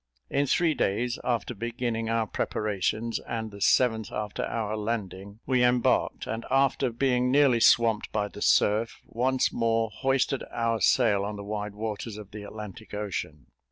In 0.31 0.47
three 0.47 0.73
days 0.73 1.19
after 1.23 1.53
beginning 1.53 2.09
our 2.09 2.25
preparations, 2.25 3.19
and 3.19 3.51
the 3.51 3.61
seventh 3.61 4.11
after 4.11 4.43
our 4.45 4.75
landing, 4.75 5.41
we 5.45 5.63
embarked, 5.63 6.25
and 6.25 6.43
after 6.49 6.89
being 6.89 7.29
nearly 7.29 7.59
swamped 7.59 8.11
by 8.11 8.27
the 8.27 8.41
surf, 8.41 8.99
once 9.05 9.53
more 9.53 9.91
hoisted 9.93 10.41
our 10.49 10.81
sail 10.81 11.23
on 11.23 11.35
the 11.35 11.43
wide 11.43 11.75
waters 11.75 12.17
of 12.17 12.31
the 12.31 12.41
Atlantic 12.41 12.95
Ocean. 12.95 13.45